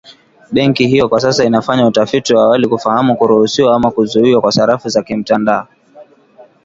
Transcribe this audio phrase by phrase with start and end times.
[0.51, 5.03] Benki hiyo kwa sasa inafanya utafiti wa awali kufahamu kuruhusiwa ama kuzuiwa kwa sarafu za
[5.03, 5.67] kimtandao.